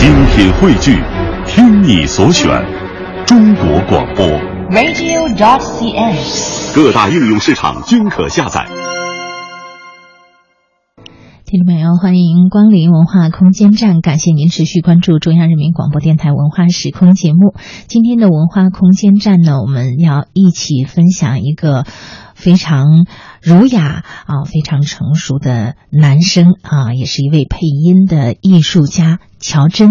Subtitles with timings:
[0.00, 0.96] 精品汇聚，
[1.46, 2.48] 听你所选，
[3.26, 4.24] 中国广播。
[4.70, 6.74] radio.dot.cn，。
[6.74, 8.66] 各大应用市场均可下载。
[11.44, 17.54] 听众朋友，欢迎光临文化空间站，感谢您持续关注中央人民广播电台文化时空节目。
[17.86, 21.84] 今天的文化空间站呢，我们要一起分享一个
[22.34, 23.04] 非常
[23.42, 29.90] 儒雅啊、非常成熟的男生啊，也是一位配音的艺术家乔真。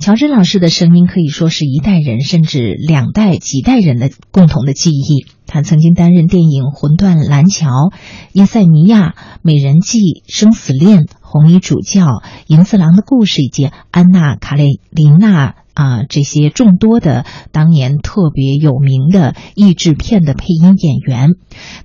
[0.00, 5.26] 乔真老师的声音可以说是一代人甚至两代、几代人的共同的记忆。
[5.46, 7.68] 他曾经担任电影《魂断蓝桥》
[8.32, 9.08] 《叶塞尼亚》
[9.40, 12.04] 《美人计》《生死恋》《红衣主教》
[12.48, 21.30] 《银次郎的故事》以及《安娜·卡列琳娜》啊这些众多的当年特别有名的译制片的配音演员。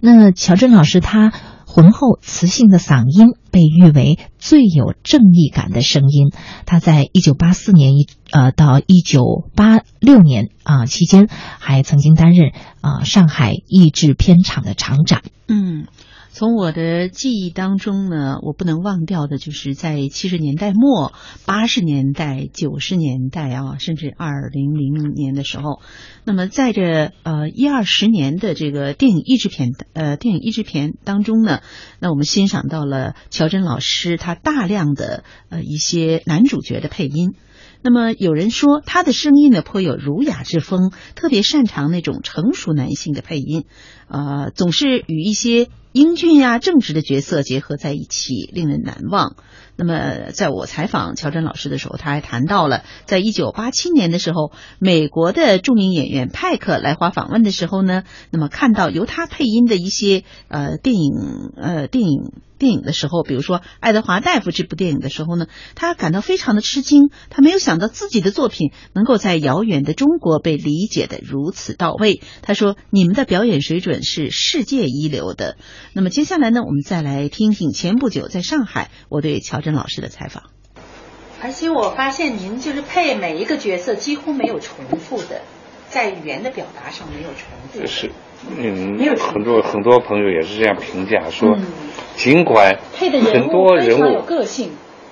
[0.02, 1.32] 那乔真老师他。
[1.74, 6.32] 浑厚磁性的嗓音被誉为最有正义感的声音。
[6.68, 11.28] 他在一九八四年一呃到一九八六年啊、期间，
[11.60, 15.24] 还曾经担任啊、上海译制片厂的厂长。
[15.48, 15.88] 嗯，
[16.36, 21.14] 从我的记忆当中呢，我不能忘掉的就是在七十年代末、
[21.46, 25.80] 八十年代、九十年代啊，甚至二零零零年的时候，
[26.26, 31.60] 那么在这呃一二十年的这个电影译制片呃电影译制片当中呢，
[32.00, 37.36] 那我们欣赏到了乔真老师他大量的呃一些男主角的配音。
[37.84, 43.66] 那么有人说他的声音呢颇有儒雅之风，特别擅长那种成熟男性的配音，
[44.08, 49.36] 呃，总是与一些英俊呀、正直的角色结合在一起，令人难忘。
[49.76, 61.12] 那么，在我采访乔真老师的时候，他还谈到了，在一九八七年的时候，美国的著名演员派克来华访问的时候呢，那么看到由他配音的一些呃电影
[61.56, 72.22] 呃电影电影的时候，比如说《爱德华大夫》这部电影的时候呢，他感到非常的吃惊，他没有想到自己的作品能够在遥远的中国被理解的如此到位。
[72.44, 75.58] 他说：“你们的表演水准是世界一流的。”
[75.96, 80.44] 那么接下来呢，我们再来听听前不久在上海我对乔真老师的采访。
[81.42, 85.42] 而且我发现您就是配每一个角色几乎没有重复的，
[85.90, 87.86] 在语言的表达上没有重复。
[87.86, 88.12] 是，
[88.58, 91.66] 嗯没有，很多很多朋友也是这样评价说，嗯。
[92.16, 94.72] 尽管配的人很多物非人常有个性。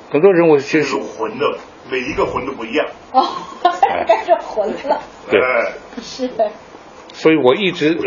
[0.09, 1.57] 很多人物其实是魂的，
[1.91, 2.87] 每一个魂都不一样。
[3.11, 3.27] 哦，
[4.07, 6.29] 带着魂了，对，哎是。
[7.13, 7.97] 所以我一直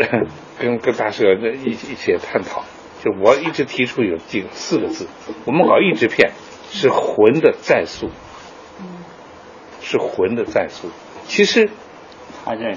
[0.59, 2.63] 跟跟大社一一起探讨，
[3.03, 5.07] 就我一直提出有几个四个字，
[5.45, 6.31] 我们搞译制片
[6.71, 8.09] 是魂的再塑，
[9.81, 10.89] 是魂的再塑，
[11.27, 11.69] 其实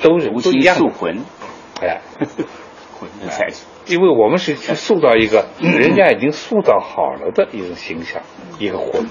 [0.03, 0.83] 都是都一样的。
[0.83, 1.19] 塑魂，
[1.81, 2.01] 哎。
[3.01, 3.65] 魂的再塑。
[3.87, 8.23] 因为我们是去塑造一个人家已经塑造好了的一种形象，
[8.59, 9.07] 一个魂，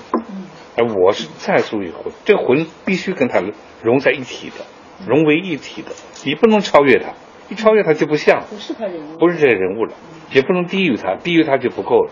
[0.76, 3.42] 而我是再塑一个魂，这魂必须跟它
[3.82, 4.66] 融在一起的，
[5.08, 5.92] 融为一体的，
[6.26, 7.14] 你不能超越它，
[7.50, 9.18] 一超越他就不像，不是他人物？
[9.18, 9.94] 不是这个人物了，
[10.32, 12.12] 也不能低于他，低于他就不够了，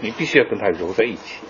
[0.00, 1.40] 你必须要跟他揉在一起。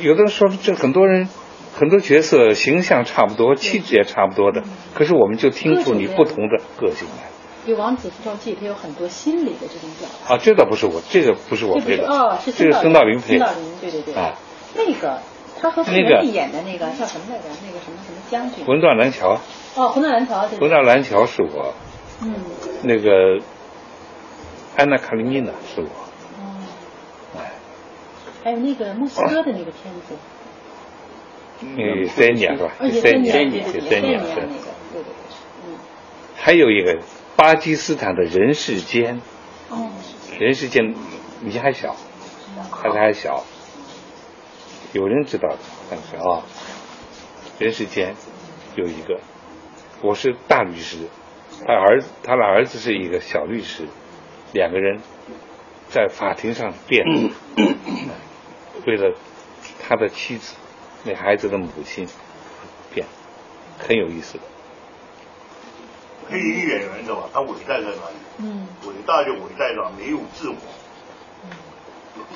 [0.00, 1.28] 有的人说这很多人。
[1.74, 4.62] 很多角色形象差不多，气质也差不多的，
[4.94, 7.30] 可是我们就听出你不同的个性来。
[7.64, 10.34] 有《王子复仇记》，它有很多心理的这种表达。
[10.34, 14.14] 啊，这倒不是我，这个不是我配的，哦，是这个孙道临配的孙道临，对对对。
[14.14, 14.34] 啊。
[14.76, 15.22] 那个
[15.62, 17.44] 他和傅那个演的那个叫什么来着？
[17.64, 18.64] 那个什么什么将军？
[18.66, 19.38] 魂断蓝桥，
[19.76, 20.40] 哦，魂断蓝桥。
[20.48, 21.72] 对对魂断蓝桥是我，
[22.20, 22.34] 嗯。
[22.82, 23.40] 那个
[24.76, 26.58] 安娜卡列尼娜是我，哦。
[27.38, 27.52] 哎，
[28.42, 30.16] 还有那个墨西哥的那个片子。
[31.76, 32.72] 那个三年是吧？
[32.80, 34.24] 三年，三年是年那个，。
[34.34, 34.42] 对
[34.90, 35.04] 对对，
[35.64, 35.78] 嗯。
[36.34, 36.98] 还有一个
[37.36, 39.20] 巴基斯坦的人世间，
[39.68, 39.90] 哦。
[40.40, 40.92] 人世间
[41.40, 41.94] 你还小，
[42.72, 43.44] 孩子还小，
[44.92, 45.58] 有人知道的，
[45.90, 46.42] 但是啊，
[47.58, 48.14] 人世间
[48.76, 49.20] 有一个，
[50.02, 51.08] 我是大律师，
[51.66, 53.86] 他儿他的儿子是一个小律师，
[54.52, 55.00] 两个人
[55.88, 57.32] 在法庭上辩论，
[58.86, 59.16] 为了
[59.80, 60.56] 他的妻子，
[61.04, 62.06] 那孩子的母亲
[62.92, 63.06] 辩，
[63.78, 64.44] 很有意思的。
[66.28, 68.16] 配音演员的吧，他伟大在哪里？
[68.38, 68.68] 嗯。
[68.86, 70.56] 伟大就伟大在没有自我。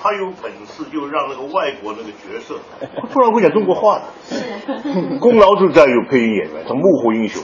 [0.06, 2.60] 他有本事就让那个外国那个角色
[3.12, 7.42] 突然会讲中国话的，功劳就在于配音演员，他幕后英雄，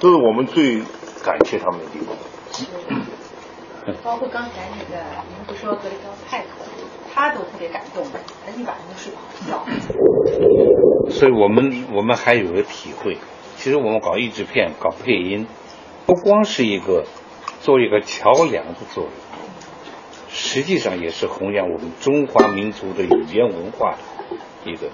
[0.00, 0.80] 这是我们最
[1.22, 2.16] 感谢他们的地方。
[4.02, 6.64] 包括刚才那个，您不说格雷高派克，
[7.14, 8.04] 他都特别感动，
[8.44, 11.10] 他一晚上都睡不好觉。
[11.10, 13.18] 所以我们我们还有个体会，
[13.56, 15.46] 其实我们搞译制片、搞配音，
[16.06, 17.04] 不光是一个
[17.60, 19.12] 做一个桥梁的作用，
[20.32, 23.96] 实际上也是弘扬我们中华民族的语言文化
[24.64, 24.86] 的一个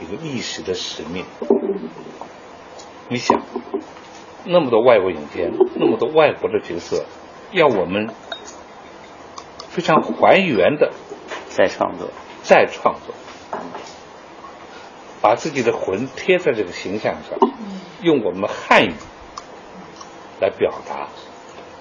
[0.00, 1.24] 一个历史的使命。
[3.08, 3.42] 你想，
[4.44, 7.04] 那么多外国影片，那么多外国的角色，
[7.52, 8.08] 要我们
[9.68, 10.92] 非常还原的
[11.50, 12.08] 再创作，
[12.42, 13.14] 再创作，
[15.20, 17.38] 把自己的魂贴在这个形象上，
[18.00, 18.94] 用我们汉语
[20.40, 21.08] 来表达，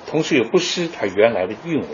[0.07, 1.87] 同时又不失它原来的韵味。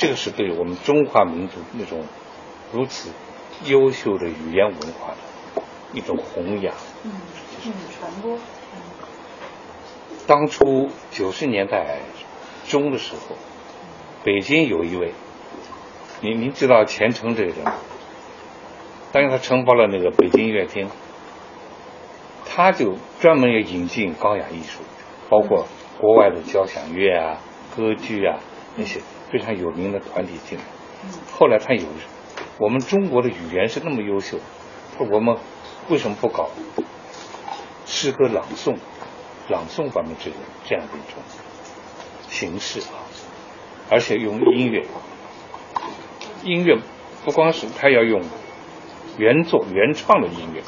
[0.00, 2.06] 这个是对我们中华民族那种
[2.72, 3.10] 如此
[3.66, 5.62] 优秀的语言文化的
[5.92, 6.74] 一种弘扬。
[7.04, 7.12] 嗯，
[7.58, 8.38] 就是传播。
[10.26, 11.98] 当初九十年代
[12.66, 13.36] 中的时候，
[14.24, 15.12] 北京有一位，
[16.22, 17.74] 您您知道钱程这个人吗？
[19.12, 20.88] 当年他承包了那个北京音乐厅，
[22.46, 24.80] 他就专门要引进高雅艺术，
[25.28, 25.66] 包括
[26.00, 27.36] 国外的交响乐啊、
[27.76, 28.38] 歌剧啊
[28.76, 29.00] 那些
[29.30, 30.64] 非常有名的团体进来。
[31.32, 31.84] 后来他有，
[32.58, 34.38] 我们中国的语言是那么优秀，
[34.98, 35.36] 我们
[35.88, 36.50] 为什么不搞
[37.86, 38.76] 诗歌朗诵、
[39.48, 40.36] 朗诵方面这个
[40.66, 41.22] 这样的一种
[42.28, 43.02] 形式啊？
[43.88, 44.86] 而且用音乐，
[46.44, 46.78] 音乐
[47.24, 48.22] 不光是他要用
[49.18, 50.62] 原作、原创的音乐，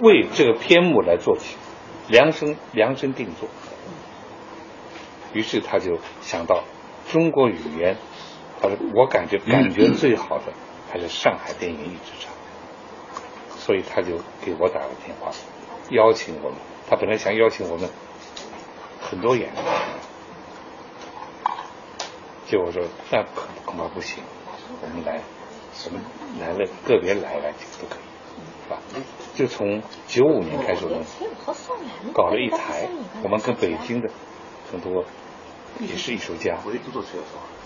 [0.00, 1.56] 为这个篇目来做起，
[2.08, 3.48] 量身量身定做。
[5.32, 6.64] 于是他就想到
[7.12, 7.96] 中国语言，
[8.60, 10.52] 他说我感觉感觉最好的
[10.90, 12.32] 还是上海电影艺制厂，
[13.56, 15.30] 所以他就给我打了电话，
[15.90, 16.58] 邀请我们。
[16.88, 17.88] 他本来想邀请我们
[19.00, 19.54] 很多演员，
[22.46, 22.82] 结果说
[23.12, 24.22] 那恐恐怕不行，
[24.82, 25.20] 我们来，
[25.84, 26.02] 我们
[26.40, 28.02] 来了个别来来就都可以，
[28.64, 28.78] 是吧？
[29.34, 31.04] 就从九五年开始，我们
[32.12, 32.88] 搞了一台，
[33.22, 34.10] 我们跟北京的
[34.72, 35.04] 很多
[35.78, 36.58] 也是艺术家。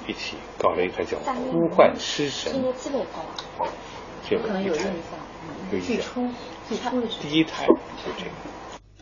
[0.07, 1.17] 一起搞了一台叫
[1.51, 2.53] 《呼唤诗神》，
[4.29, 4.87] 这个一台，
[5.73, 6.35] 有印象。
[7.23, 8.31] 第一台就这个。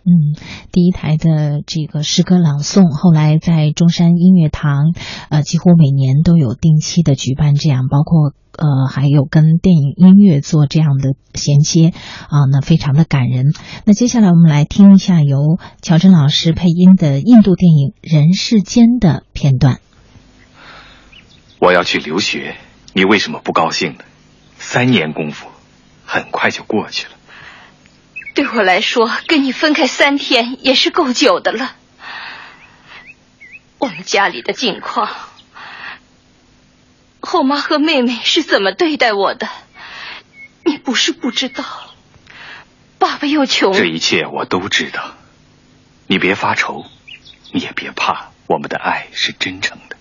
[0.05, 0.35] 嗯，
[0.73, 4.95] 第一台的这个诗歌朗诵，后来在中山音乐堂，
[5.29, 11.93] 呃，几乎每年都有定期的举办这样，包括呃，还有跟电影音乐做这样的衔接
[12.29, 13.47] 啊，那非常的感人。
[13.85, 19.79] 那接下来我们来听一下由乔真老师配音的印度电影《人世间》的片段。
[21.61, 22.57] 我要去留学，
[22.93, 24.01] 你为什么不高兴呢？
[24.59, 25.47] 三年功夫，
[26.05, 27.13] 很快就过去了。
[28.35, 31.77] 对我来说，跟你分开三天也是够久的了。
[33.79, 35.11] 我们家里的境况，
[37.21, 39.49] 后妈和妹妹是怎么对待我的，
[40.65, 41.65] 你不是不知道。
[42.99, 45.15] 爸爸又穷，这一切我都知道。
[46.07, 46.87] 你别发愁，
[47.53, 49.97] 你也别怕，我们的爱是真诚的。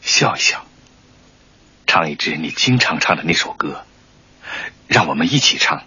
[0.00, 0.64] 笑一笑，
[1.86, 3.84] 唱一支你经常唱的那首歌，
[4.86, 5.82] 让我们一起唱。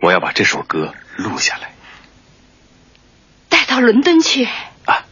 [0.00, 1.72] 我要把这首歌录下来，
[3.48, 4.44] 带到伦敦去。
[4.44, 5.04] 啊。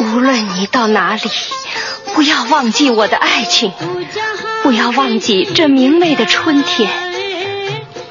[0.00, 1.30] 无论你到哪里。
[2.14, 3.72] 不要忘记我的爱情，
[4.62, 6.88] 不要忘记这明媚的春天。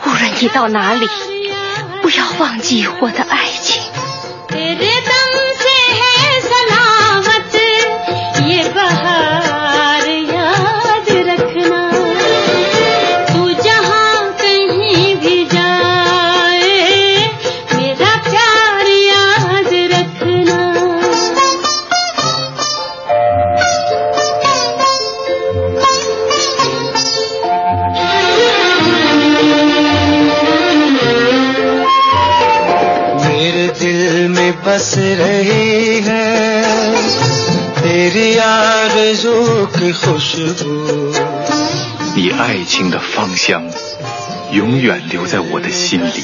[0.05, 1.07] 无论你到哪里，
[2.01, 3.45] 不要忘记我的爱
[42.15, 43.65] 你爱情的芳香
[44.51, 46.23] 永远留在我的心里，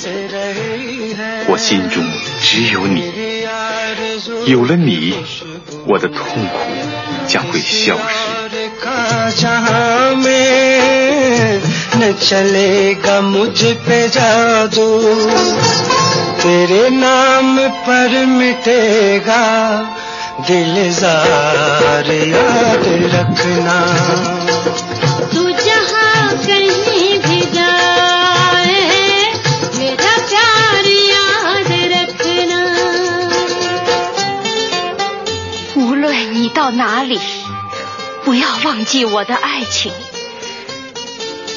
[1.49, 2.01] 我心中
[2.41, 3.11] 只有你，
[4.45, 5.13] 有了你，
[5.85, 6.59] 我的痛苦
[7.27, 7.99] 将会消失。
[35.75, 37.19] 无论你到哪里，
[38.23, 39.91] 不要忘记我的爱情，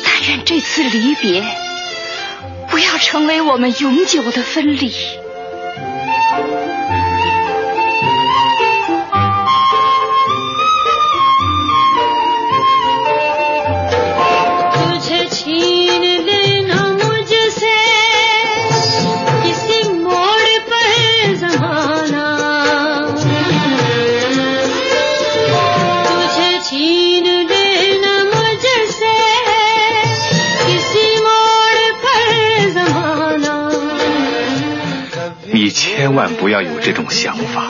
[0.04, 1.44] 但愿这次离别
[2.70, 4.92] 不要成为我们永久的分离。
[36.22, 37.66] 万不要有这种想法。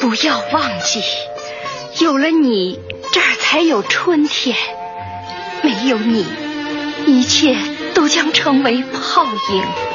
[0.00, 1.00] 不要忘记，
[2.04, 2.89] 有了你。
[3.70, 4.56] 有春天，
[5.62, 6.26] 没有你，
[7.06, 7.56] 一切
[7.94, 9.89] 都将成为泡影。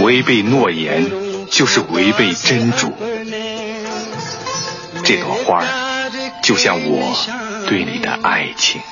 [0.00, 1.10] 违背诺言
[1.50, 2.92] 就是违背真主。
[5.02, 5.64] 这朵花
[6.42, 7.16] 就像我
[7.66, 8.82] 对你的爱情。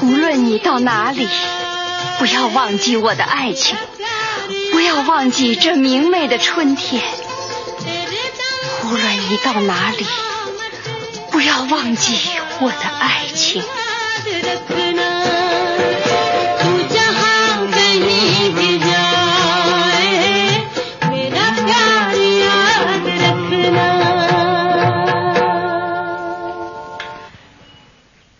[0.00, 1.28] 无论你到哪里，
[2.18, 3.76] 不要忘记我的爱情，
[4.72, 7.02] 不要忘记这明媚的春天。
[8.84, 10.06] 无论你到哪里。
[11.36, 12.30] 不要忘记
[12.62, 13.62] 我的爱情。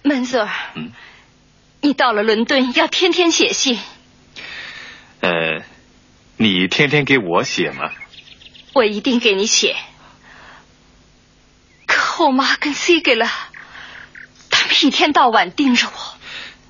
[0.03, 0.49] 门佐尔，
[1.83, 3.79] 你到了伦敦要天天写信。
[5.21, 5.63] 呃，
[6.39, 7.91] 你天天给我写吗？
[8.73, 9.77] 我一定给你写。
[12.17, 13.31] 后妈跟 C 给了，
[14.49, 16.17] 他们一天到晚盯着我。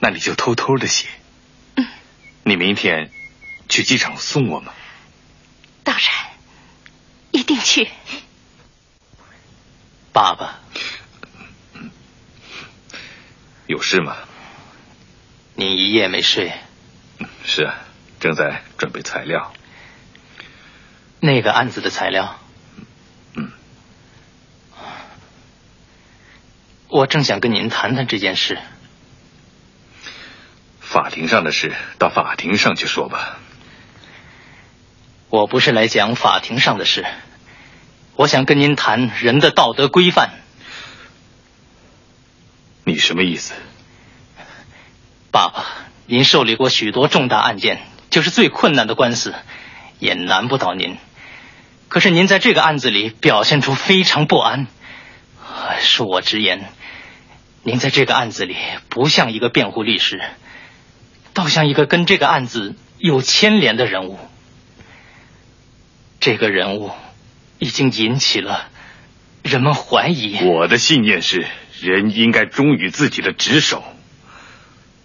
[0.01, 1.07] 那你就偷偷的写。
[1.77, 1.87] 嗯。
[2.43, 3.13] 你明天
[3.69, 4.73] 去机场送我吗？
[5.85, 6.05] 当然，
[7.31, 7.89] 一定去。
[10.13, 10.59] 爸爸，
[13.69, 14.17] 有事吗？
[15.55, 16.53] 您一夜没睡。
[17.45, 17.79] 是啊，
[18.19, 19.53] 正在准备材料。
[21.21, 22.37] 那个案子的材料。
[26.97, 28.59] 我正想跟您谈谈这件事。
[30.81, 33.37] 法庭上的事，到法庭上去说吧。
[35.29, 37.05] 我不是来讲法庭上的事，
[38.15, 40.31] 我想跟您谈人的道德规范。
[42.85, 43.53] 你什么意思？
[45.31, 45.67] 爸爸，
[46.07, 49.35] 您受理过许多重大案件，就是最困难的官司，
[49.99, 50.97] 也难不倒您。
[51.89, 54.67] 可是您在这个案子里表现出非常不安。
[55.81, 56.71] 恕我直言，
[57.67, 58.55] 您在这个案子里
[58.89, 60.23] 不像一个辩护律师，
[61.35, 64.21] 倒像一个跟这个案子有牵连的人物。
[66.21, 66.93] 这个人物
[67.59, 68.69] 已经引起了
[69.43, 70.39] 人们怀疑。
[70.45, 71.45] 我的信念是，
[71.81, 73.83] 人应该忠于自己的职守。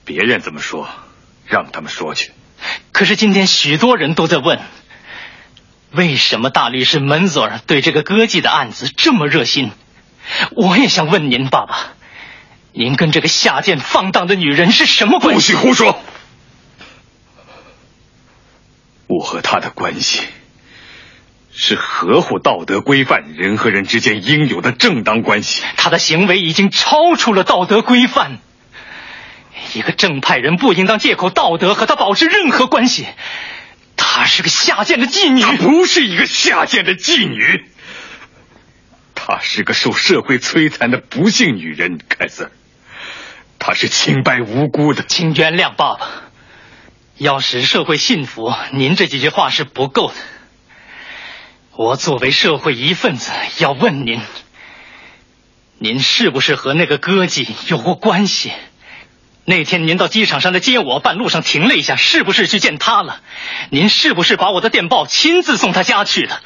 [0.05, 0.87] 别人怎么说，
[1.47, 2.31] 让他们说去。
[2.91, 4.59] 可是今天许多人都在问，
[5.89, 9.71] 为什么大律师门佐尔对这个歌妓的案子这么热心？
[10.51, 11.93] 我也想问您，爸爸，
[12.73, 15.53] 您跟这个下贱放荡的女人是什么关系？
[15.53, 16.01] 不许胡说！
[19.07, 20.21] 我和她的关系
[21.53, 25.63] 是合乎道德规范、人和人之间应有的正当关系。
[25.75, 28.39] 她的行为已经超出了道德规范。
[29.73, 33.05] 一个正派人不应当借口道德和她保持任何关系。
[33.97, 35.41] 她是个下贱的妓女。
[35.41, 37.65] 她不是一个下贱的妓女。
[39.13, 42.49] 她是个受社会摧残的不幸女人，凯瑟。
[43.63, 46.09] 他是清白无辜的，请原谅爸爸。
[47.17, 50.15] 要使社会信服，您这几句话是不够的。
[51.75, 54.19] 我作为社会一份子，要问您：
[55.77, 58.51] 您是不是和那个歌妓有过关系？
[59.45, 63.21] 那天您到机场上来接我，半路上停了一下，是不是去见他了？
[63.69, 66.41] 您是不是把我的电报亲自送他家去的？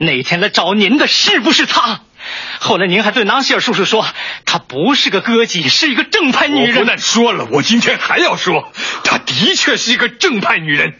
[0.00, 2.02] 那天来找您的是不是他？
[2.60, 4.06] 后来您还对纳希尔叔叔说，
[4.44, 6.76] 她不是个歌妓，是一个正派女人。
[6.76, 8.72] 我不但说了，我今天还要说，
[9.04, 10.94] 她的确是一个正派女人。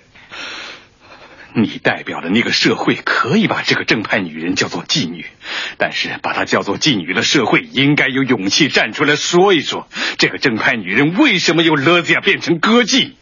[1.54, 5.26] 你代表的那个社会可以把这个正派女人叫做妓女，
[5.76, 13.12] 但是把她叫做妓女的社会应该有勇气站出来说一说，这个正派女人为什么由勒子亚变成歌妓？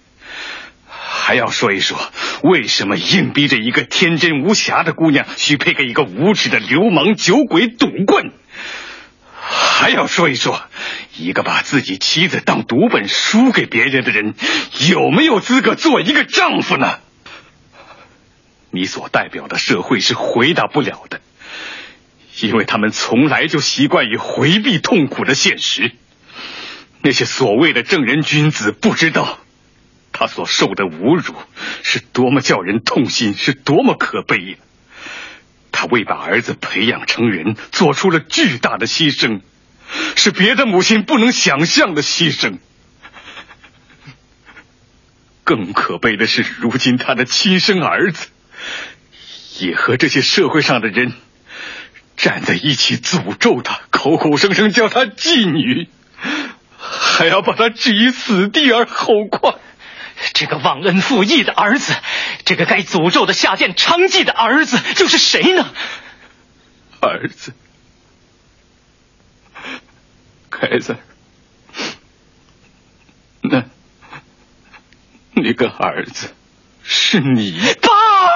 [1.27, 1.99] 还要说一说，
[2.45, 8.31] 为什么硬逼着一个天真无瑕的姑娘许配给一个无耻的流氓、酒鬼、赌棍？
[9.35, 10.63] 还要说一说，
[11.17, 14.35] 一个把自己妻子当读本输给别人的人，
[14.89, 17.01] 有没有资格做一个丈夫呢？
[18.71, 21.21] 你所代表的社会是回答不了的，
[22.41, 25.91] 因为他们从来就习惯于回避痛苦的现实。
[27.03, 29.41] 那些所谓的正人君子不知道。
[30.19, 31.35] 他所受的侮辱
[31.83, 34.57] 是多么叫人痛心，是多么可悲呀！
[35.73, 39.43] 他为把儿子培养成人，做出了巨大的牺牲，
[40.17, 42.61] 是别的母亲不能想象的牺牲。
[45.45, 48.29] 更可悲的是，如今他的亲生儿子
[49.59, 51.13] 也和这些社会上的人
[52.17, 55.91] 站在一起诅咒他，口口声声叫他妓女，
[56.79, 59.57] 还要把他置于死地而后快。
[60.39, 61.97] 这个忘恩负义的儿子，
[62.45, 65.73] 这个该诅咒的下贱娼妓的儿子，又是谁呢？
[67.01, 67.55] 儿子，
[70.51, 70.99] 凯子，
[73.41, 73.65] 那
[75.33, 76.35] 那个儿子
[76.83, 77.89] 是你，爸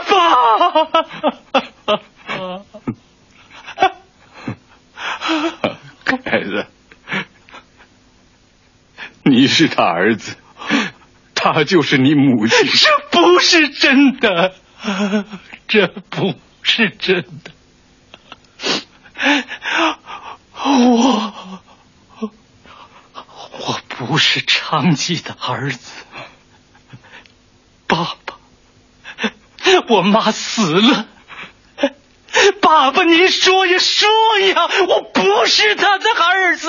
[0.08, 0.94] 爸。
[6.06, 6.66] 凯子，
[9.22, 10.34] 你是他儿子。
[11.42, 14.54] 她就是你母亲，这不是真的，
[15.66, 17.50] 这不是真的。
[20.62, 21.32] 我
[23.66, 26.04] 我不是昌吉的儿子，
[27.86, 28.36] 爸爸，
[29.88, 31.06] 我妈死了，
[32.60, 34.08] 爸爸，您说呀说
[34.46, 36.68] 呀，我不是他的儿子。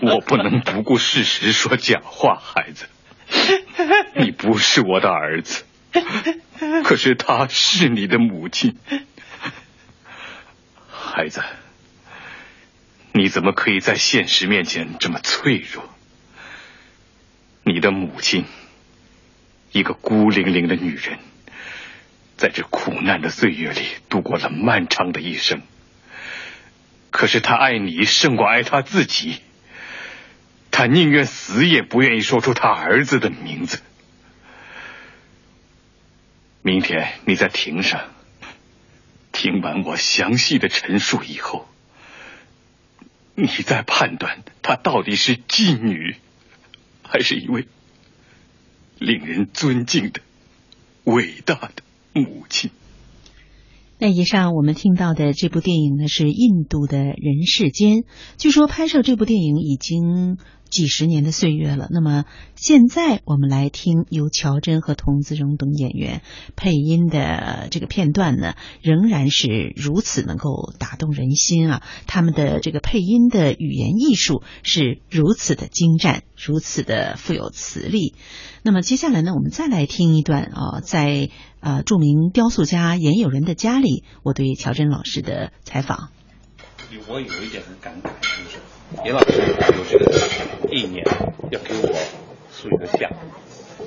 [0.00, 2.88] 我不能不顾事实说假话，孩子。
[4.16, 5.64] 你不是我的儿子，
[6.84, 8.76] 可是她是你的母亲。
[10.90, 11.42] 孩子，
[13.12, 15.88] 你怎么可以在现实面前这么脆弱？
[17.62, 18.44] 你的母亲，
[19.72, 21.18] 一个孤零零的女人，
[22.36, 25.62] 在这苦难的岁月里度过了漫长的一生。
[27.10, 29.40] 可是她爱你胜过爱她自己。
[30.80, 33.82] 他宁愿死也不愿意说出他儿子的名字。
[36.62, 38.08] 明天你在庭上
[39.30, 41.66] 听完我详细的陈述以后，
[43.34, 46.16] 你再判断她到底是妓女，
[47.02, 47.68] 还是一位
[48.98, 50.22] 令人尊敬的
[51.04, 51.82] 伟大的
[52.14, 52.70] 母亲。
[53.98, 58.04] 那以上我们听到的这部电影呢，是印度的人世间。
[58.38, 60.38] 据说拍摄这部电影已经。
[60.70, 66.22] 几十年的岁月了，那么现在我们来听由乔真和童自荣等演员
[66.54, 71.82] 配音的这个片段呢，仍然是如此能够打动人心啊！
[72.06, 78.14] 他们的这个配音的语言艺术是如此的精湛，如此的富有磁力。
[78.62, 86.10] 那么接下来呢，我们再来听一段啊，在呃著名雕塑家严友仁的家里，我对乔真老师的采访。
[87.06, 88.58] 我有一点很感慨，就是
[89.04, 89.38] 严老师
[89.76, 90.10] 有这个
[90.72, 91.04] 意念
[91.50, 91.96] 要给我
[92.50, 93.10] 塑一个像。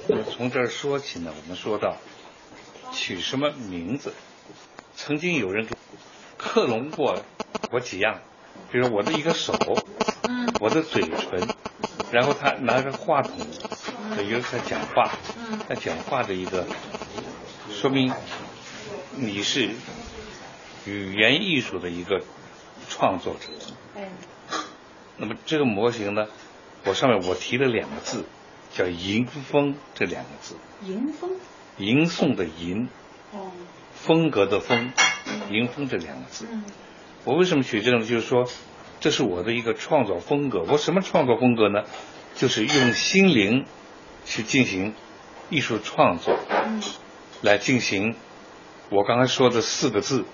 [0.07, 1.97] 那么从这儿说起呢，我们说到
[2.93, 4.13] 取什么名字，
[4.95, 5.67] 曾经有人
[6.37, 7.21] 克隆过
[7.71, 8.21] 我几样，
[8.71, 9.53] 比如我的一个手，
[10.61, 11.47] 我的嘴唇，
[12.11, 13.33] 然后他拿着话筒，
[14.17, 15.11] 有人在讲话，
[15.67, 16.65] 在讲话的一个，
[17.69, 18.13] 说明
[19.15, 19.69] 你是
[20.85, 22.21] 语言艺术的一个。
[22.89, 23.47] 创作者，
[23.95, 24.09] 哎，
[25.17, 26.27] 那么这个模型呢，
[26.85, 28.25] 我上面我提了两个字，
[28.73, 30.55] 叫“迎风”这两个字。
[30.85, 31.31] 迎风。
[31.77, 32.87] 吟诵的吟，
[33.31, 33.51] 哦，
[33.95, 34.93] 风格的风，
[35.49, 36.45] 迎风这两个字。
[36.51, 36.63] 嗯。
[37.25, 38.05] 我为什么取这个呢？
[38.05, 38.47] 就是说，
[38.99, 40.63] 这是我的一个创作风格。
[40.67, 41.83] 我什么创作风格呢？
[42.35, 43.65] 就是用心灵
[44.25, 44.93] 去进行
[45.49, 46.81] 艺术创作，嗯，
[47.41, 48.15] 来进行
[48.89, 50.25] 我刚才说的四个字，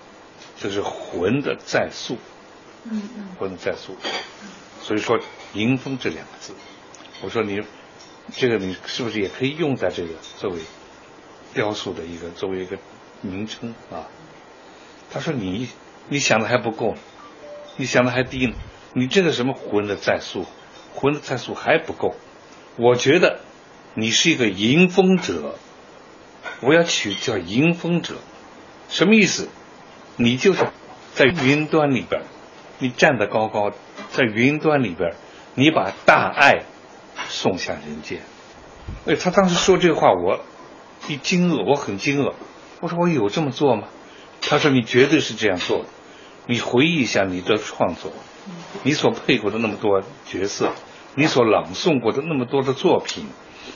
[0.58, 2.18] 就是魂的再塑。
[2.86, 3.96] 嗯嗯，不能再说，
[4.82, 5.20] 所以说
[5.54, 6.54] “迎风”这两个字，
[7.22, 7.62] 我说你
[8.32, 10.60] 这个你是不是也可以用在这个作为
[11.54, 12.78] 雕塑的一个作为一个
[13.22, 14.08] 名称啊？
[15.12, 15.68] 他说你
[16.08, 16.96] 你想的还不够，
[17.78, 18.54] 你想的还低呢，
[18.94, 20.46] 你这个什么魂的在素，
[20.94, 22.16] 魂的在素还不够。
[22.78, 23.42] 我觉得
[23.96, 25.56] 你是一个迎风者，
[26.62, 28.16] 我要取叫迎风者，
[28.90, 29.50] 什么意思？
[30.16, 30.66] 你就是
[31.16, 32.22] 在云端里边，
[32.80, 33.72] 你站得高高，
[34.12, 35.14] 在云端里边，
[35.54, 36.64] 你把大爱
[37.28, 38.22] 送向人间。
[39.06, 40.40] 哎，他当时说这话，我
[41.08, 42.34] 一惊愕，我很惊愕。
[42.82, 43.90] 我说我有这么做吗？
[44.42, 45.86] 他说你绝对是这样做的。
[46.48, 48.12] 你回忆一下你的创作，
[48.84, 50.72] 你所配过的那么多角色，
[51.14, 53.28] 你所朗诵过的那么多的作品，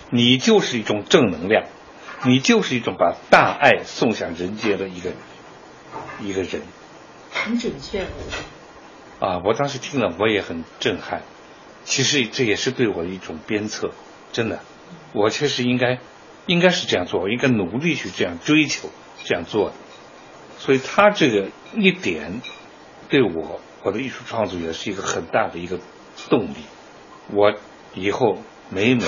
[0.10, 1.66] 你就是一种正能量，
[2.26, 5.12] 你就是一种把大爱送向人间的一个
[6.22, 6.62] 一个人。
[7.32, 8.08] 很准确。
[9.24, 11.22] 啊，我当时听了我也很震撼。
[11.86, 13.92] 其实这也是对我的一种鞭策，
[14.34, 14.60] 真的，
[15.14, 16.00] 我确实应该
[16.46, 18.90] 应该是这样做，我应该努力去这样追求
[19.24, 19.76] 这样做的。
[20.60, 22.42] 所以他这个一点
[23.08, 25.80] 对我我的艺术创作也是一个很大的一个
[26.30, 26.58] 动力。
[27.32, 27.54] 我
[27.94, 29.08] 以后每每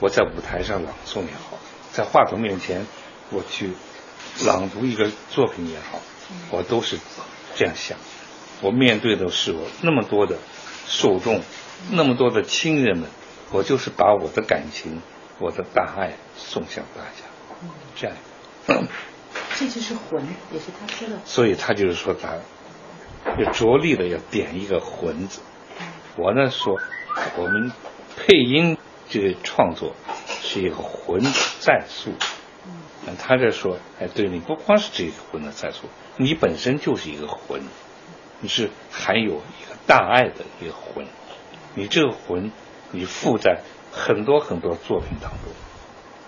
[0.00, 1.58] 我在舞台上朗诵也好，
[1.92, 2.86] 在话筒面前
[3.30, 3.72] 我去
[4.46, 6.00] 朗读一个作品也好，
[6.50, 6.98] 我都是
[7.54, 7.98] 这样想。
[8.62, 10.38] 我面对的是我那么多的
[10.86, 11.42] 受众，
[11.90, 13.10] 那么多的亲人们，
[13.50, 15.02] 我就是把我的感情、
[15.38, 17.26] 我的大爱送向大家，
[17.96, 18.16] 这样。
[19.56, 21.18] 这就是魂，也是他说的。
[21.24, 22.38] 所以他就是说，他
[23.38, 25.40] 要着力的要点一个魂字。
[26.16, 26.78] 我呢说，
[27.36, 27.72] 我们
[28.16, 28.76] 配音
[29.08, 29.94] 这个创作
[30.28, 31.22] 是一个魂
[31.60, 32.12] 战术。
[33.06, 33.16] 嗯。
[33.18, 37.62] 他这说，哎，对你不光是这个魂的战术，你本身就是一个魂，
[38.42, 41.06] 你是含有一个大爱的一个魂。
[41.74, 42.52] 你这个魂，
[42.90, 45.52] 你附在很多很多作品当中，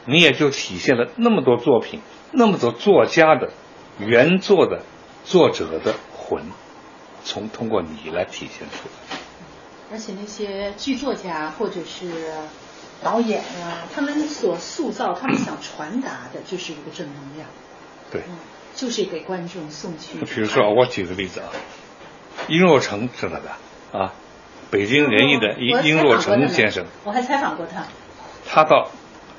[0.06, 2.00] 你也就体现了那么多作品。
[2.32, 3.50] 那么多作家的
[3.98, 4.82] 原作的
[5.24, 6.44] 作者的魂，
[7.22, 9.18] 从通过你来体现出来。
[9.92, 12.32] 而且那些剧作家或者是
[13.02, 17.48] 导演啊，他们所塑造、他们想传达的，就是一个正能量。
[18.10, 18.22] 对。
[18.74, 20.18] 就是给观众送去。
[20.18, 21.50] 比如说，我举个例子啊，
[22.48, 23.58] 殷若成知道吧？
[23.92, 24.12] 啊，
[24.70, 26.86] 北京人艺的殷殷若成先生。
[27.04, 27.84] 我还采访过他。
[28.46, 28.90] 他到。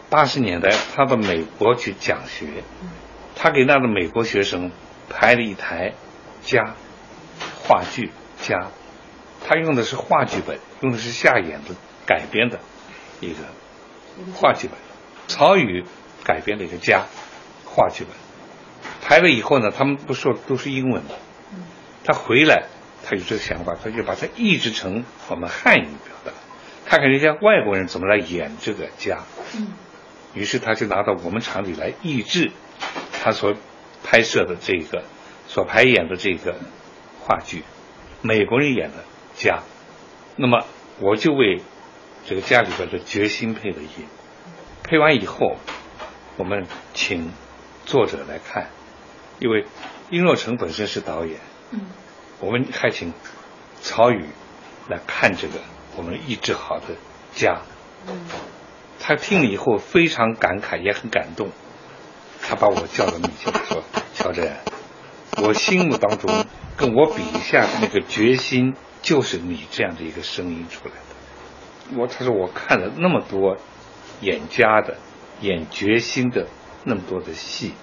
[0.08, 2.64] 八十年代，他到美国去讲学，
[3.36, 4.72] 他给那个美国学生
[5.10, 5.94] 排了一台
[6.44, 6.76] 家
[7.64, 8.68] 话剧家，
[9.44, 12.60] 他用的是话剧本，用的是夏衍的改编的
[13.20, 13.36] 一个
[14.36, 14.78] 话剧本，
[15.28, 15.84] 曹禺
[16.24, 17.06] 改编的一个家
[17.66, 18.14] 话剧本，
[19.02, 21.16] 排了以后呢，他们不说都是英文的，
[22.06, 22.66] 他回来
[23.06, 26.32] 他有这个想法，他就把它译制成我们汉语表达，
[26.86, 29.20] 看看人家外国人怎么来演这个家。
[29.56, 29.68] 嗯
[30.34, 32.52] 于是他就拿到我们厂里来译制
[33.14, 33.56] 他所
[34.04, 35.06] 拍摄的这个
[35.48, 36.58] 所排演的这个
[37.22, 37.64] 话剧，
[38.22, 39.64] 美国人演的家。
[40.36, 40.66] 那么
[41.00, 41.62] 我就为
[42.26, 43.88] 这个家里边的决心配了音。
[44.84, 45.56] 配完以后，
[46.36, 47.32] 我们请
[47.86, 48.68] 作者来看，
[49.40, 49.66] 因为
[50.10, 51.40] 殷若成本身是导演，
[51.72, 51.80] 嗯，
[52.40, 53.14] 我们还请
[53.82, 54.20] 曹禺
[54.90, 55.54] 来看这个
[55.96, 56.96] 我们医治好的
[57.34, 57.62] 家，
[58.08, 58.20] 嗯。
[58.98, 61.50] 他听了以后非常感慨，也很感动。
[62.42, 63.84] 他把我叫到面前说
[64.16, 64.56] ：“乔振，
[65.44, 66.46] 我心目当中
[66.76, 73.58] 跟我笔下那个决心，就是你这样的一个声音出来的。”我他说我看了那么多
[74.22, 74.98] 演家的、
[75.42, 76.48] 演决心的
[76.84, 77.74] 那么多的戏，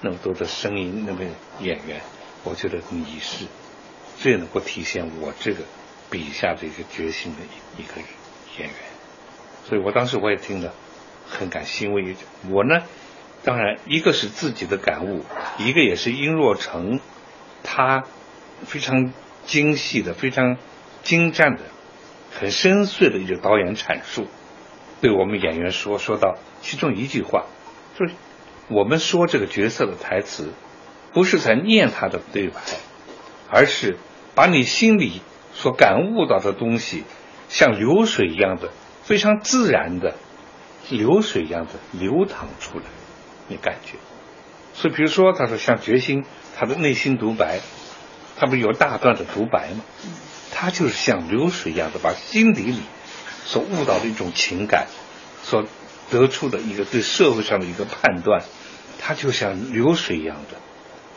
[0.00, 1.20] 那么多的声音，那么
[1.60, 2.02] 演员，
[2.44, 3.46] 我觉得你是
[4.18, 5.64] 最能够体现我这个
[6.10, 7.38] 笔下这个决心的
[7.76, 7.94] 一个
[8.58, 8.76] 演员。
[9.64, 10.74] 所以我当时我也听了，
[11.28, 12.16] 很感欣慰。
[12.50, 12.82] 我呢，
[13.44, 15.24] 当然一个是自己的感悟，
[15.58, 17.00] 一个也是殷若成，
[17.62, 18.04] 他
[18.64, 19.12] 非常
[19.46, 20.56] 精细的、非常
[21.02, 21.62] 精湛的、
[22.32, 24.26] 很深邃的一个导演阐述，
[25.00, 27.46] 对我们演员说说到其中一句话，
[27.98, 28.14] 就是
[28.68, 30.52] 我们说这个角色的台词，
[31.12, 32.60] 不是在念他的对白，
[33.52, 33.98] 而是
[34.34, 35.20] 把你心里
[35.52, 37.04] 所感悟到的东西，
[37.50, 38.70] 像流水一样的。
[39.02, 40.14] 非常自然的
[40.88, 42.84] 流水一样的流淌出来，
[43.48, 43.98] 你感觉。
[44.74, 46.24] 所以，比如说，他说像决心，
[46.56, 47.60] 他的内心独白，
[48.38, 49.84] 他不是有大段的独白吗？
[50.52, 52.80] 他就是像流水一样的，把心底里
[53.44, 54.86] 所悟到的一种情感，
[55.42, 55.66] 所
[56.10, 58.44] 得出的一个对社会上的一个判断，
[59.00, 60.58] 他就像流水一样的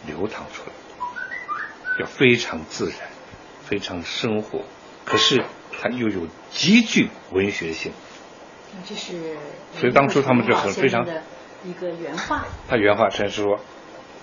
[0.08, 0.74] 流淌出来，
[2.00, 3.00] 要非常自然，
[3.64, 4.64] 非常生活。
[5.06, 5.44] 可是。
[5.78, 7.92] 它又有极具文学性，
[8.86, 9.36] 这是
[9.78, 11.22] 所以当初他们就很非常的
[11.66, 12.46] 一个原话。
[12.70, 13.60] 他原话陈是说，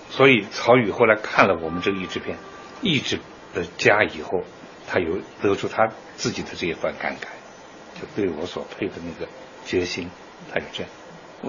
[0.09, 2.37] 所以曹禺后来看了我们这个译制片，
[2.81, 3.19] 译制
[3.53, 4.41] 的家以后，
[4.87, 9.31] 他有得出他自己的这一番感慨，就对我所配的那个
[9.63, 10.09] 决心，
[10.51, 10.91] 他有这样，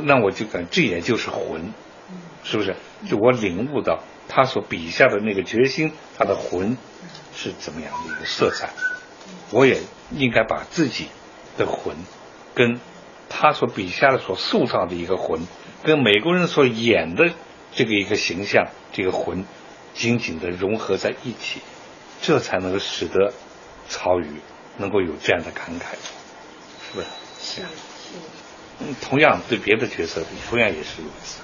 [0.05, 1.73] 那我就感这也就是魂，
[2.45, 2.77] 是不是？
[3.09, 6.77] 就我领悟到他所笔下的那个决心，他的魂
[7.35, 8.71] 是怎么样的一个色彩，
[9.51, 9.81] 我也
[10.13, 11.09] 应该把自己
[11.57, 11.97] 的魂
[12.55, 12.81] 跟
[13.29, 15.41] 他所笔下的所塑造的一个魂，
[15.83, 17.33] 跟美国人所演的
[17.73, 19.45] 这个一个形象，这个魂
[19.95, 21.61] 紧紧的融合在一起，
[22.23, 23.33] 这才能够使得
[23.89, 24.27] 曹禺
[24.77, 25.95] 能够有这样的感慨，
[26.91, 27.07] 是不是？
[27.41, 27.67] 是是。
[28.81, 31.41] 嗯，同样对别的角色，同样也是如此。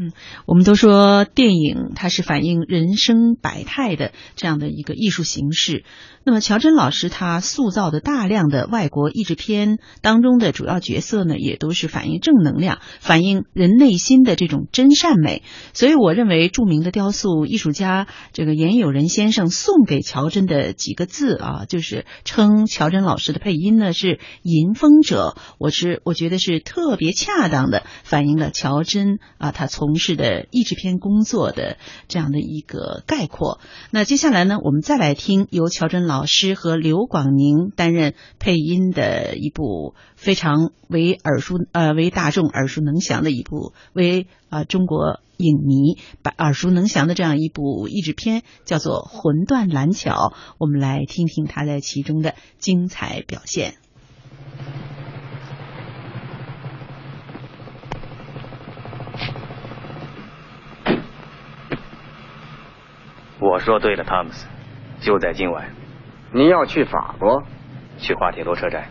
[0.00, 0.12] 嗯，
[0.46, 5.84] 我们都说电影它是反映人生百态的这样的一个艺术形式。
[6.24, 15.42] 那么，乔真老师他塑造的大量的外国译制片当中的主要角色呢，也都是反映正能量、反映人内心的这种真善美。
[15.72, 33.60] 所以，我认为著名的雕塑艺术家这个严友仁先生送给乔真的几个字啊，就是称乔真老师的配音呢是“吟风者”，我是我觉得是特别恰当的反映了乔真啊他从事的译制片工作的这样的一个概括。
[33.90, 50.12] 那接下来呢，我们再来听由乔真老师和刘广宁担任配音的一部非常为耳熟呃为大众耳熟能详的一部为啊、中国影迷把耳熟能详的这样一部译制片，叫做《魂断蓝桥》。
[50.58, 53.74] 我们来听听他在其中的精彩表现。
[63.40, 64.46] 我说对了，汤姆斯，
[65.00, 65.70] 就在今晚。
[66.32, 67.44] 您要去法国？
[67.96, 68.88] 去滑铁卢车站。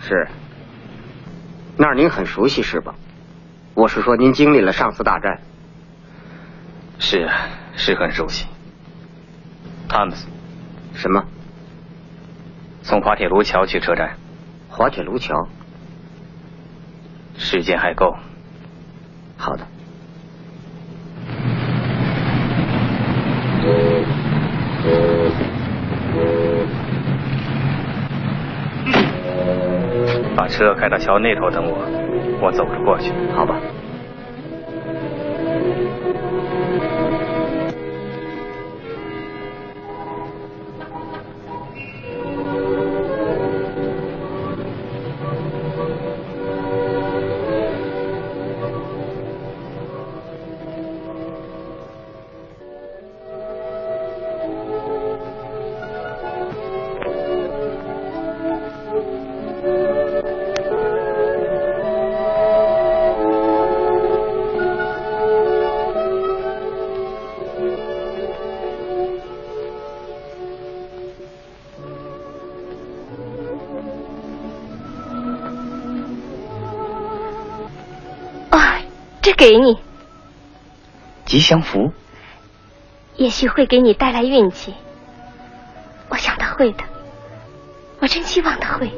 [0.00, 0.28] 是。
[1.76, 2.94] 那儿您很熟悉是吧？
[3.74, 5.40] 我是说您经历了上次大战。
[6.98, 8.48] 是啊，是很熟悉。
[9.88, 10.28] 汤姆斯。
[10.94, 11.24] 什么？
[12.82, 14.16] 从滑铁卢桥去车站。
[14.68, 15.48] 滑铁卢桥。
[17.36, 18.16] 时间还够。
[19.36, 19.66] 好的。
[30.36, 31.76] 把车开到桥那头等我，
[32.40, 33.10] 我走着过去。
[33.34, 33.56] 好吧。
[79.32, 79.78] 给你
[81.24, 81.92] 吉祥符，
[83.16, 84.74] 也许会给你带来运气。
[86.08, 86.84] 我想他会的，
[88.00, 88.90] 我真希望他会。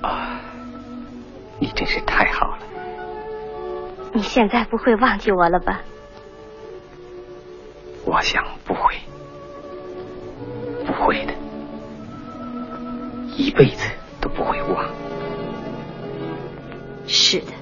[0.00, 0.40] 啊，
[1.58, 2.58] 你真是太好了！
[4.12, 5.80] 你现在不会忘记我了吧？
[8.04, 8.94] 我想不会，
[10.86, 11.34] 不会的，
[13.36, 13.86] 一辈子
[14.20, 14.88] 都不会忘。
[17.06, 17.52] 是的。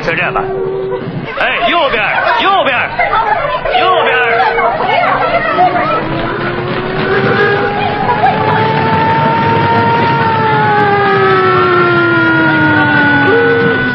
[0.00, 0.42] 车站吧。
[1.38, 2.02] 哎，右边，
[2.42, 2.78] 右边，
[3.80, 4.16] 右边。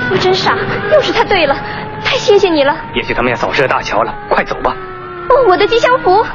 [0.09, 0.55] 我真傻，
[0.91, 1.55] 又是他对了，
[2.03, 2.75] 太谢谢你了。
[2.93, 4.75] 也许他们要扫射大桥了，快走吧。
[5.29, 6.25] 哦，我的吉祥符。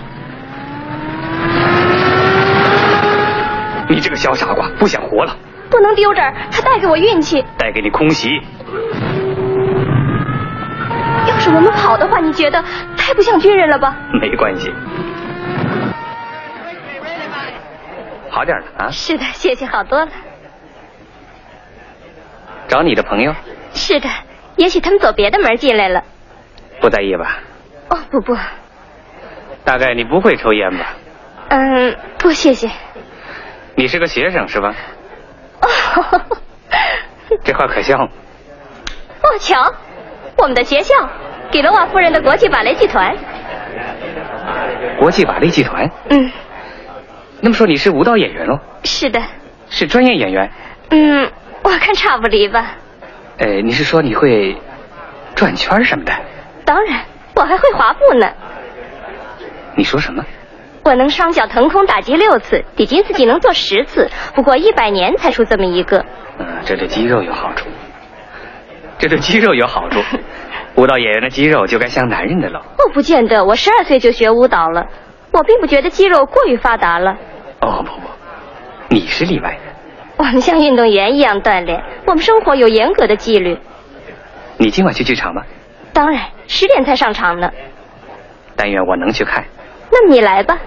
[3.89, 5.37] 你这个小傻瓜，不想活了？
[5.69, 8.29] 不能丢这儿，它带给我运气，带给你空袭。
[11.43, 12.63] 要是我们跑的话，你觉得
[12.97, 13.97] 太不像军人了吧？
[14.21, 14.73] 没关系，
[18.31, 18.91] 好点了啊？
[18.93, 20.09] 是的，谢谢好多了。
[22.69, 23.35] 找你的朋友？
[23.75, 24.09] 是的，
[24.55, 26.05] 也许他们走别的门进来了。
[26.81, 27.41] 不在意吧？
[27.89, 28.37] 哦，不不。
[29.65, 30.95] 大概你不会抽烟吧？
[31.49, 32.71] 嗯，不，谢谢。
[33.75, 34.77] 你是个学生是吧？
[37.43, 38.09] 这话可笑吗？
[39.25, 39.75] 哦，瞧，
[40.37, 40.95] 我们的学校
[41.53, 43.15] 给了瓦夫人的国际芭蕾剧团。
[44.99, 45.89] 国际芭蕾剧团？
[46.09, 46.33] 嗯。
[47.41, 48.59] 那么说你是舞蹈演员喽？
[48.85, 49.21] 是的。
[49.69, 50.51] 是专业演员？
[50.91, 51.31] 嗯，
[51.63, 52.77] 我看差不离吧。
[53.37, 54.57] 呃，你是说你会
[55.35, 56.13] 转圈什么的？
[56.65, 58.27] 当然，我还会滑步呢。
[59.77, 60.25] 你说什么？
[60.85, 66.05] 我能双脚腾空打击六次，底金斯基能做十次，不过一百年才出这么一个。
[66.39, 67.69] 嗯，这对肌肉有好处。
[68.99, 70.01] 这对肌肉有好处。
[70.77, 72.63] 舞蹈演员的肌肉就该像男人的了。
[72.79, 74.87] 我，不见得，我十二岁就学舞蹈了。
[75.33, 77.17] 我并不觉得肌肉过于发达了。
[77.61, 78.09] 哦不不，
[78.89, 79.59] 你是例外。
[80.17, 83.59] 我们像运动员一样锻炼，我们生活有严格的纪律。
[84.57, 85.43] 你今晚去剧场吗？
[85.93, 87.51] 当然，十点才上场呢。
[88.57, 89.45] 但愿我能去看。
[89.91, 90.59] 那么你来吧。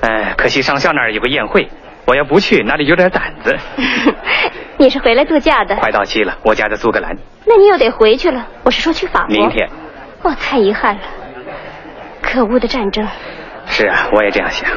[0.00, 1.68] 哎，可惜上校那儿有个宴会，
[2.06, 3.56] 我要不去，哪里有点胆子。
[4.82, 5.76] 你是回来度假的？
[5.76, 7.16] 快到期了，我家在苏格兰。
[7.44, 8.48] 那你又得回去了。
[8.64, 9.28] 我是说去法国。
[9.28, 9.70] 明天。
[10.22, 11.00] 哦，太遗憾了。
[12.20, 13.06] 可恶的战争。
[13.66, 14.68] 是啊，我也这样想。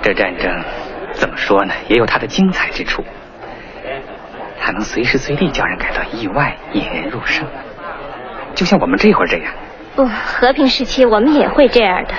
[0.00, 0.64] 这战争
[1.12, 1.74] 怎么说呢？
[1.88, 3.04] 也有它的精彩之处。
[4.58, 7.46] 它能随时随地叫人感到意外，引人入胜。
[8.54, 9.52] 就像我们这会儿这样。
[9.94, 12.14] 不，和平时期我们也会这样的。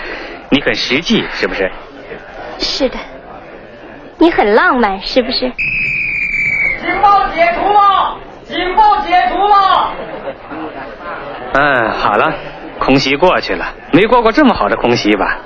[0.51, 1.71] 你很实际，是不是？
[2.59, 2.99] 是的。
[4.19, 5.51] 你很浪漫，是不是？
[6.81, 8.17] 警报解除了！
[8.45, 9.93] 警报解除了！
[11.53, 12.33] 嗯，好了，
[12.79, 15.37] 空袭过去了，没过过这么好的空袭吧？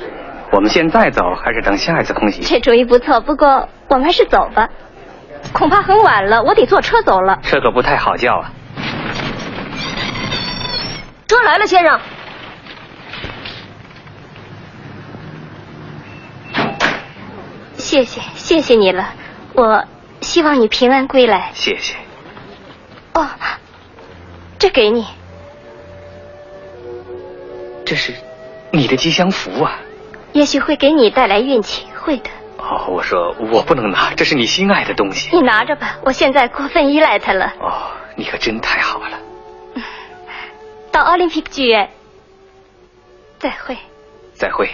[0.51, 2.41] 我们现在走，还是等下一次空袭？
[2.43, 4.69] 这主意不错，不过我们还是走吧。
[5.51, 7.39] 恐怕很晚了，我得坐车走了。
[7.41, 8.51] 这可不太好叫啊。
[11.27, 11.99] 车来了，先生。
[17.75, 19.09] 谢谢，谢谢你了。
[19.55, 19.83] 我
[20.33, 21.51] 希望你平安归来。
[21.53, 21.95] 谢谢。
[23.13, 23.29] 哦，
[24.57, 25.05] 这给你。
[27.85, 28.15] 这是
[28.71, 29.79] 你的吉祥符啊。
[30.31, 32.31] 也许会给你带来运气，会的。
[32.57, 35.29] 哦，我说我不能拿，这是你心爱的东西。
[35.31, 37.53] 你拿着吧，我现在过分依赖它了。
[37.59, 39.19] 哦，你可真太好了。
[40.91, 41.87] 到奥林匹克剧院。
[43.37, 43.77] 再会。
[44.33, 44.67] 再会。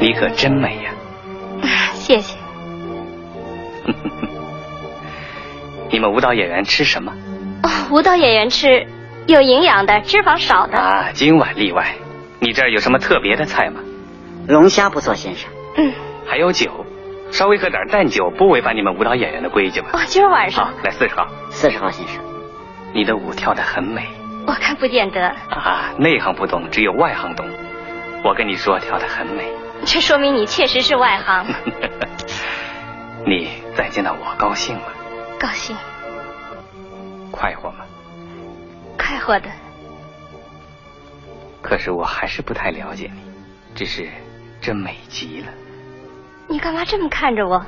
[0.00, 0.90] 你可真美呀！
[1.62, 2.36] 啊 谢谢。
[5.90, 7.12] 你们舞蹈演员吃什么？
[7.62, 8.86] 哦，舞蹈演员吃
[9.26, 10.76] 有营养的，脂肪少的。
[10.78, 11.94] 啊，今晚例外。
[12.40, 13.80] 你这儿有什么特别的菜吗？
[14.46, 15.50] 龙虾不错，先生。
[15.76, 15.92] 嗯。
[16.26, 16.84] 还有酒，
[17.32, 19.88] 稍微喝点淡酒，不违反你们舞蹈演员的规矩吧？
[19.94, 20.66] 哦，今儿晚上。
[20.66, 21.26] 好，来四十号。
[21.50, 22.22] 四十号先生。
[22.94, 24.06] 你的舞跳得很美。
[24.46, 25.28] 我看不见得。
[25.50, 27.46] 啊，内行不懂，只有外行懂。
[28.24, 29.50] 我跟你说，跳得很美。
[29.84, 31.46] 这说明你确实是外行。
[33.26, 34.82] 你再见到我高兴吗？
[35.38, 35.76] 高兴。
[37.30, 37.84] 快活吗？
[38.98, 39.50] 快活的。
[41.62, 43.20] 可是我还是不太了解你，
[43.74, 44.08] 只是
[44.60, 45.48] 真美极了。
[46.48, 47.64] 你干嘛这么看着我？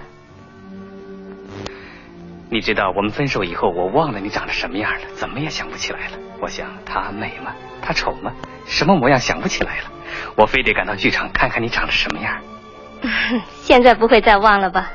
[2.51, 6.19] 你知道我们分手以后，我忘了你长得什么样了，怎么也想不起来了。
[6.41, 7.55] 我想她美吗？
[7.83, 8.33] 她丑吗？
[8.67, 9.91] 什么模样想不起来了。
[10.37, 12.41] 我非得赶到剧场看看你长得什么样。
[13.63, 14.91] 现在不会再忘了吧？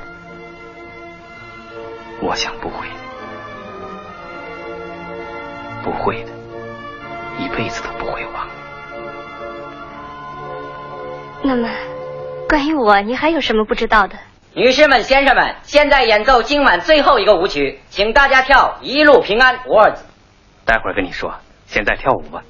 [2.20, 2.86] 我想不会，
[5.82, 6.30] 不会的，
[7.38, 8.48] 一辈子都不会忘。
[11.42, 11.68] 那么，
[12.48, 14.16] 关于我，你还有什么不知道的？
[14.54, 19.98] 女士们、先生们，现在演奏今晚最后一个舞曲，请大家跳《一路平安》，Words。
[20.64, 21.34] 待会儿跟你说，
[21.66, 22.42] 现在跳舞吧。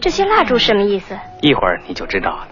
[0.00, 1.16] 这些蜡烛什么意思？
[1.42, 2.48] 一会儿你就知道了。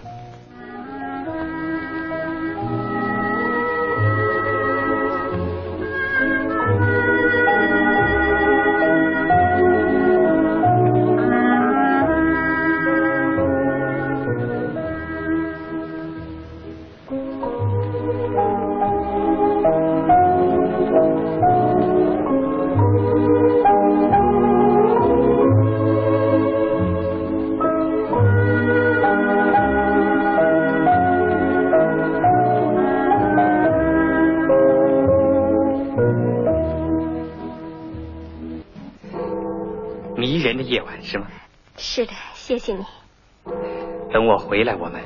[44.49, 44.99] 回来，我们，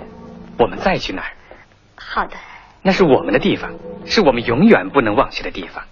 [0.58, 1.34] 我们再去那儿。
[1.96, 2.38] 好的。
[2.82, 3.74] 那是我们的地方，
[4.06, 5.84] 是我们永远不能忘记的地方。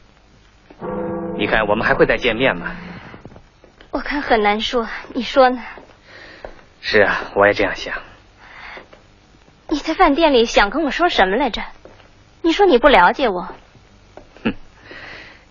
[1.37, 2.71] 你看，我们还会再见面吗？
[3.91, 5.61] 我看很难说，你说呢？
[6.79, 7.93] 是啊，我也这样想。
[9.67, 11.61] 你在饭店里想跟我说什么来着？
[12.41, 13.53] 你说你不了解我。
[14.45, 14.53] 哼，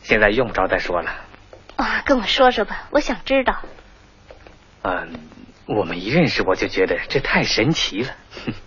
[0.01, 1.11] 现在用不着再说了。
[1.77, 3.59] 啊，跟我说说吧，我想知道。
[4.83, 5.21] 嗯，
[5.77, 8.11] 我们一认识我就觉得这太神奇了。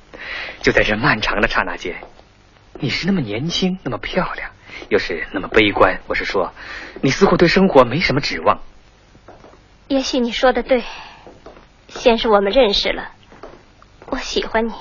[0.64, 1.98] 就在这漫长的刹那间，
[2.80, 4.52] 你是那么年轻，那么漂亮，
[4.88, 6.00] 又是那么悲观。
[6.08, 6.54] 我是说，
[7.02, 8.62] 你似乎对生活没什么指望。
[9.90, 10.84] 也许你说的对，
[11.90, 13.12] 先是我们认识了，
[14.08, 14.72] 我喜欢你。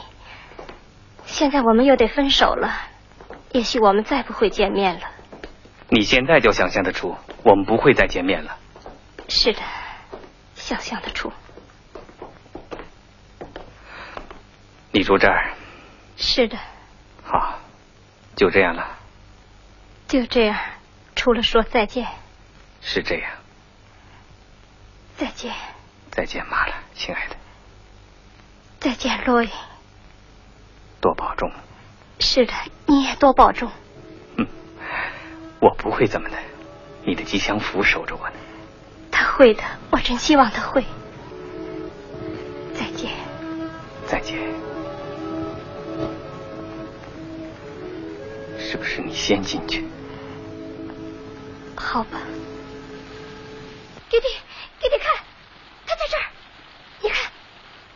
[1.24, 2.72] 现在我们又得分手了，
[3.50, 5.00] 也许我们再不会见面了。
[5.88, 8.56] 你现在就想象得出，我们不会再见面了。
[9.28, 9.60] 是的，
[10.54, 11.32] 想象得出。
[14.92, 15.52] 你住这儿？
[16.16, 16.58] 是的。
[17.24, 17.58] 好，
[18.36, 18.98] 就这样了。
[20.06, 20.58] 就这样，
[21.16, 22.06] 除了说再见。
[22.82, 23.30] 是这样。
[25.16, 25.54] 再见。
[26.10, 27.36] 再见，妈了，亲爱的。
[28.80, 29.48] 再见，罗伊。
[31.00, 31.50] 多保重。
[32.20, 32.52] 是的，
[32.86, 33.70] 你也多保重。
[34.36, 34.46] 嗯，
[35.58, 36.36] 我不会怎么的，
[37.06, 38.36] 你的吉祥符守着我呢。
[39.10, 40.84] 他会的，我真希望他会。
[42.74, 43.10] 再见。
[44.06, 44.38] 再见。
[48.72, 49.86] 是不是你先进去？
[51.76, 52.18] 好吧。
[54.08, 54.26] 弟弟，
[54.80, 55.14] 弟弟看，
[55.86, 56.22] 他在这儿。
[57.02, 57.30] 你看，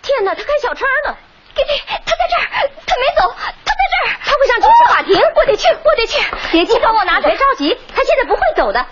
[0.02, 1.16] 天哪，他开小差了。
[1.54, 4.16] 弟弟，他在这儿，他没走，他在这儿。
[4.22, 6.22] 他会上军事法庭，我得去，我得去。
[6.52, 7.28] 别急，帮我拿着。
[7.30, 8.86] 别着急，他现在不会走的。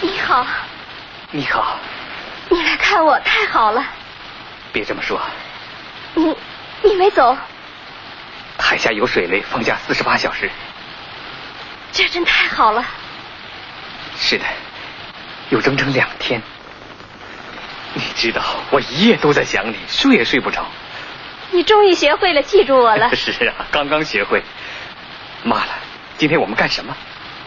[0.00, 0.44] 你好。
[1.30, 1.78] 你好。
[2.48, 3.86] 你来看我，太好了。
[4.72, 5.22] 别这么说。
[6.14, 6.36] 你，
[6.84, 7.36] 你没走。
[8.58, 10.50] 海下有水雷，放假四十八小时。
[11.92, 12.84] 这真太好了。
[14.16, 14.44] 是的，
[15.50, 16.42] 有整整两天。
[17.94, 20.66] 你知道，我一夜都在想你，睡也睡不着。
[21.50, 23.10] 你终于学会了记住我了。
[23.16, 24.42] 是啊，刚刚学会。
[25.42, 25.68] 妈了，
[26.18, 26.96] 今天我们干什么？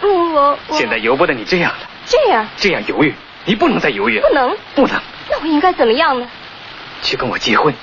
[0.01, 1.79] 嗯，我现在由不得你这样了。
[2.05, 2.47] 这样？
[2.57, 3.13] 这样犹豫，
[3.45, 4.19] 你不能再犹豫。
[4.19, 5.01] 不能，不能。
[5.29, 6.27] 那我应该怎么样呢？
[7.01, 7.73] 去跟我结婚。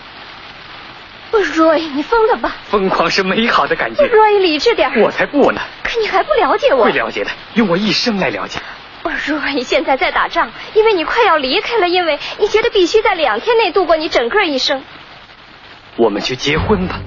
[1.41, 2.57] Roy，你疯了吧？
[2.69, 4.03] 疯狂是美好的感觉。
[4.05, 5.01] Roy，理智点。
[5.01, 5.61] 我才不呢。
[5.83, 6.85] 可你还不了解我。
[6.85, 8.61] 会了解的，用我一生来了解。
[9.05, 14.83] Roy，现在在打仗，因为你快要离开了，因为你觉得必须在两天内度过你整个一生。
[15.97, 17.01] 我们去结婚吧。